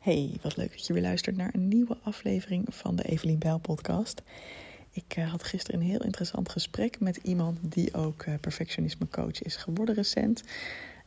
[0.00, 3.58] Hey, wat leuk dat je weer luistert naar een nieuwe aflevering van de Evelien Bijl
[3.58, 4.22] podcast.
[4.90, 9.42] Ik uh, had gisteren een heel interessant gesprek met iemand die ook uh, perfectionisme coach
[9.42, 10.42] is geworden recent.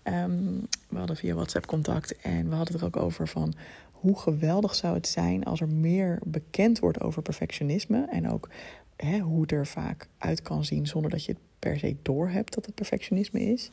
[0.03, 3.53] Um, we hadden via WhatsApp contact en we hadden het er ook over van
[3.91, 8.49] hoe geweldig zou het zijn als er meer bekend wordt over perfectionisme en ook
[8.95, 12.53] hè, hoe het er vaak uit kan zien zonder dat je het per se doorhebt
[12.53, 13.69] dat het perfectionisme is.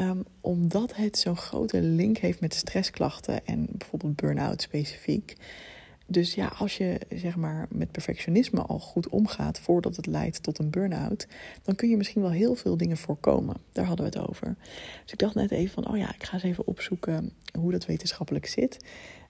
[0.00, 5.36] Um, omdat het zo'n grote link heeft met stressklachten en bijvoorbeeld burn-out specifiek.
[6.06, 10.58] Dus ja, als je zeg maar met perfectionisme al goed omgaat voordat het leidt tot
[10.58, 11.26] een burn-out,
[11.62, 13.56] dan kun je misschien wel heel veel dingen voorkomen.
[13.72, 14.56] Daar hadden we het over.
[15.02, 17.86] Dus ik dacht net even van, oh ja, ik ga eens even opzoeken hoe dat
[17.86, 18.84] wetenschappelijk zit.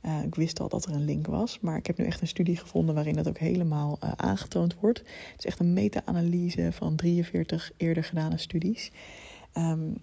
[0.06, 2.26] Uh, ik wist al dat er een link was, maar ik heb nu echt een
[2.26, 4.98] studie gevonden waarin dat ook helemaal uh, aangetoond wordt.
[4.98, 8.90] Het is echt een meta-analyse van 43 eerder gedane studies.
[9.56, 9.96] Um,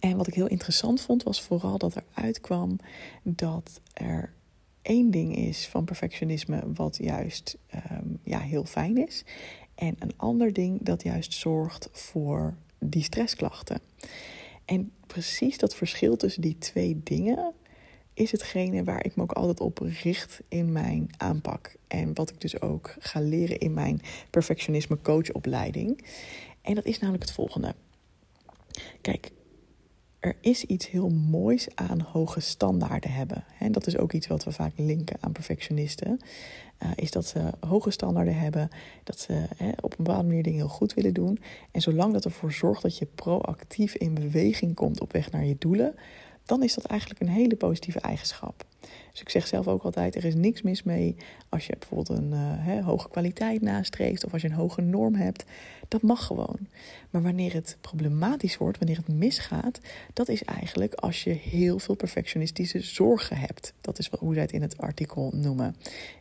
[0.00, 2.78] en wat ik heel interessant vond, was vooral dat er uitkwam
[3.22, 4.32] dat er
[4.86, 7.58] één ding is van perfectionisme wat juist
[7.92, 9.24] um, ja, heel fijn is.
[9.74, 13.80] En een ander ding dat juist zorgt voor die stressklachten.
[14.64, 17.52] En precies dat verschil tussen die twee dingen
[18.14, 21.76] is hetgene waar ik me ook altijd op richt in mijn aanpak.
[21.88, 26.04] En wat ik dus ook ga leren in mijn perfectionisme coachopleiding.
[26.62, 27.74] En dat is namelijk het volgende.
[29.00, 29.30] Kijk,
[30.26, 33.44] er is iets heel moois aan hoge standaarden hebben.
[33.58, 36.20] En dat is ook iets wat we vaak linken aan perfectionisten.
[36.82, 38.68] Uh, is dat ze hoge standaarden hebben,
[39.04, 41.38] dat ze hè, op een bepaalde manier dingen heel goed willen doen.
[41.70, 45.56] En zolang dat ervoor zorgt dat je proactief in beweging komt op weg naar je
[45.58, 45.94] doelen,
[46.44, 48.65] dan is dat eigenlijk een hele positieve eigenschap.
[49.10, 51.16] Dus ik zeg zelf ook altijd: er is niks mis mee
[51.48, 52.32] als je bijvoorbeeld een
[52.68, 55.44] uh, hoge kwaliteit nastreeft of als je een hoge norm hebt.
[55.88, 56.58] Dat mag gewoon.
[57.10, 59.80] Maar wanneer het problematisch wordt, wanneer het misgaat,
[60.12, 63.72] dat is eigenlijk als je heel veel perfectionistische zorgen hebt.
[63.80, 65.76] Dat is hoe zij het in het artikel noemen,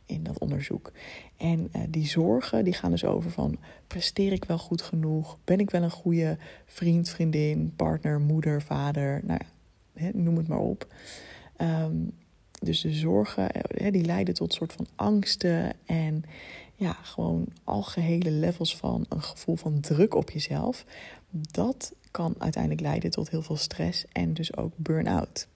[0.06, 0.92] in dat onderzoek.
[1.38, 5.38] En uh, die zorgen die gaan dus over van presteer ik wel goed genoeg?
[5.44, 9.22] Ben ik wel een goede vriend, vriendin, partner, moeder, vader?
[9.24, 9.40] Nou
[9.94, 10.88] ja, noem het maar op.
[11.62, 12.14] Um,
[12.66, 13.50] dus de zorgen,
[13.92, 16.24] die leiden tot soort van angsten en
[16.76, 20.86] ja, gewoon algehele levels van een gevoel van druk op jezelf.
[21.30, 25.48] Dat kan uiteindelijk leiden tot heel veel stress en dus ook burn-out.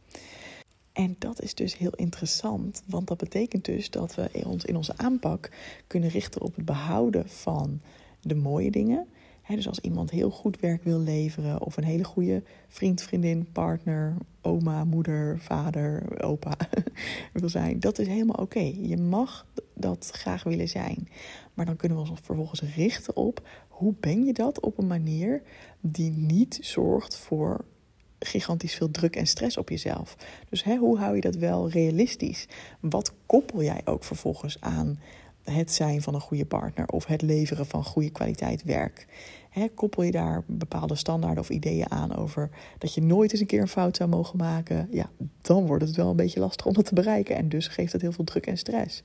[0.91, 4.97] En dat is dus heel interessant, want dat betekent dus dat we ons in onze
[4.97, 5.49] aanpak
[5.87, 7.81] kunnen richten op het behouden van
[8.21, 9.07] de mooie dingen
[9.55, 14.15] dus als iemand heel goed werk wil leveren of een hele goede vriend, vriendin, partner,
[14.41, 16.57] oma, moeder, vader, opa
[17.33, 18.73] wil zijn, dat is helemaal oké.
[18.81, 21.07] Je mag dat graag willen zijn.
[21.53, 25.41] Maar dan kunnen we ons vervolgens richten op hoe ben je dat op een manier
[25.79, 27.65] die niet zorgt voor
[28.19, 30.15] gigantisch veel druk en stress op jezelf.
[30.49, 32.47] Dus hoe hou je dat wel realistisch?
[32.79, 34.99] Wat koppel jij ook vervolgens aan
[35.43, 39.07] het zijn van een goede partner of het leveren van goede kwaliteit werk.
[39.75, 43.61] Koppel je daar bepaalde standaarden of ideeën aan over dat je nooit eens een keer
[43.61, 45.09] een fout zou mogen maken, ja,
[45.41, 48.01] dan wordt het wel een beetje lastig om dat te bereiken en dus geeft het
[48.01, 49.03] heel veel druk en stress.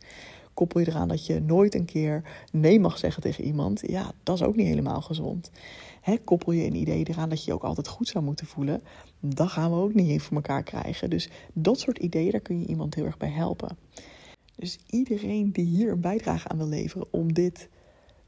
[0.55, 2.22] Koppel je eraan dat je nooit een keer
[2.53, 5.50] nee mag zeggen tegen iemand, ja, dat is ook niet helemaal gezond.
[6.25, 8.82] koppel je een idee eraan dat je je ook altijd goed zou moeten voelen,
[9.21, 11.11] dan gaan we ook niet voor elkaar krijgen.
[11.11, 13.76] Dus dat soort ideeën, daar kun je iemand heel erg bij helpen.
[14.56, 17.69] Dus iedereen die hier een bijdrage aan wil leveren om dit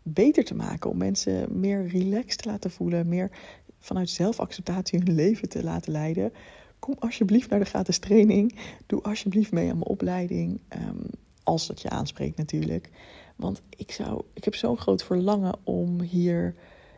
[0.08, 3.30] beter te maken, om mensen meer relaxed te laten voelen, meer
[3.78, 6.32] vanuit zelfacceptatie hun leven te laten leiden,
[6.78, 8.54] kom alsjeblieft naar de gratis training.
[8.86, 11.02] Doe alsjeblieft mee aan mijn opleiding, um,
[11.42, 12.90] als dat je aanspreekt natuurlijk.
[13.36, 16.54] Want ik, zou, ik heb zo'n groot verlangen om hier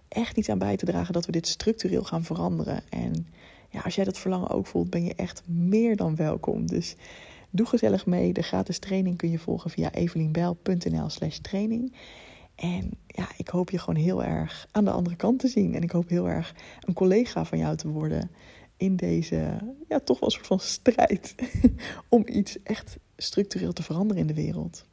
[0.09, 2.83] echt iets aan bij te dragen dat we dit structureel gaan veranderen.
[2.89, 3.27] En
[3.71, 6.67] ja, als jij dat verlangen ook voelt, ben je echt meer dan welkom.
[6.67, 6.97] Dus
[7.51, 8.33] Doe gezellig mee.
[8.33, 11.93] De gratis training kun je volgen via evelienbijl.nl slash training.
[12.59, 15.75] En ja, ik hoop je gewoon heel erg aan de andere kant te zien.
[15.75, 18.31] En ik hoop heel erg een collega van jou te worden
[18.77, 19.59] in deze,
[19.89, 21.35] ja, toch wel een soort van strijd
[22.09, 24.85] om iets echt structureel te veranderen in de wereld.